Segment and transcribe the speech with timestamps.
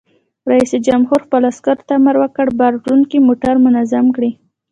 [0.51, 4.31] رئیس جمهور خپلو عسکرو ته امر وکړ؛ بار وړونکي موټر منظم کړئ!